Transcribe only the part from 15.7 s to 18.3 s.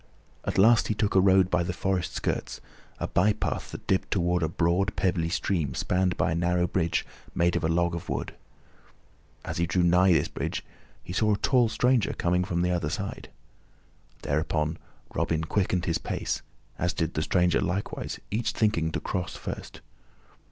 his pace, as did the stranger likewise,